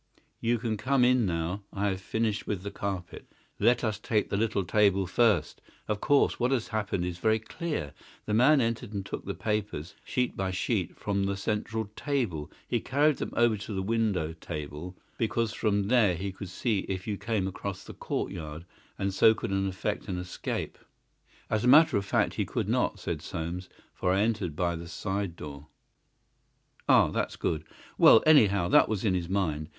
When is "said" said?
22.99-23.21